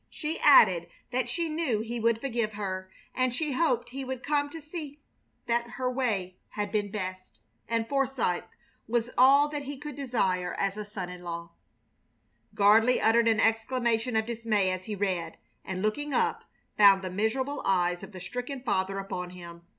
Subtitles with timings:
[0.09, 4.49] She added that she knew he would forgive her, and she hoped he would come
[4.49, 4.99] to see
[5.45, 7.37] that her way had been best,
[7.69, 8.45] and Forsythe
[8.87, 11.51] was all that he could desire as a son in law.
[12.55, 16.45] Gardley uttered an exclamation of dismay as he read, and, looking up,
[16.79, 19.67] found the miserable eyes of the stricken father upon him.